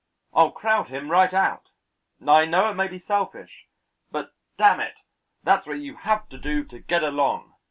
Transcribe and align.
I'll 0.33 0.49
crowd 0.49 0.87
him 0.87 1.11
right 1.11 1.31
out; 1.31 1.69
I 2.27 2.45
know 2.45 2.71
it 2.71 2.73
may 2.73 2.87
be 2.87 2.97
selfish, 2.97 3.67
but, 4.09 4.33
damn 4.57 4.79
it! 4.79 4.95
that's 5.43 5.67
what 5.67 5.77
you 5.77 5.95
have 5.97 6.27
to 6.29 6.39
do 6.39 6.63
to 6.69 6.79
get 6.79 7.03
along. 7.03 7.53